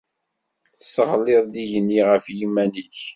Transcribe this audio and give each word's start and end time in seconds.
Tesseɣliḍ-d 0.77 1.55
igenni 1.63 2.01
ɣef 2.09 2.25
yiman-ik. 2.37 2.95